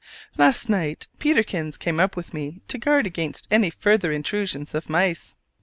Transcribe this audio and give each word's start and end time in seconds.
Last 0.35 0.67
night 0.67 1.05
Peterkins 1.19 1.77
came 1.77 1.99
up 1.99 2.15
with 2.17 2.33
me 2.33 2.61
to 2.69 2.77
keep 2.79 2.85
guard 2.85 3.05
against 3.05 3.47
any 3.51 3.69
further 3.69 4.11
intrusion 4.11 4.65
of 4.73 4.89
mice. 4.89 5.35